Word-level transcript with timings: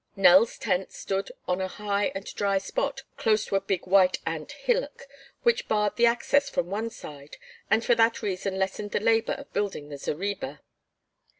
Nell's 0.15 0.57
tent 0.57 0.91
stood 0.91 1.31
on 1.47 1.61
a 1.61 1.67
high 1.67 2.05
and 2.15 2.25
dry 2.33 2.57
spot 2.57 3.03
close 3.17 3.45
to 3.45 3.55
a 3.55 3.61
big 3.61 3.85
white 3.85 4.17
ant 4.25 4.53
hillock, 4.53 5.03
which 5.43 5.67
barred 5.67 5.95
the 5.95 6.07
access 6.07 6.49
from 6.49 6.71
one 6.71 6.89
side 6.89 7.37
and 7.69 7.85
for 7.85 7.93
that 7.93 8.23
reason 8.23 8.57
lessened 8.57 8.93
the 8.93 8.99
labor 8.99 9.33
of 9.33 9.53
building 9.53 9.89
the 9.89 9.99
zareba. 9.99 10.61